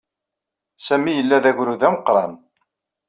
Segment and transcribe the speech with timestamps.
[0.85, 2.31] Sami yella d agrud ameqran.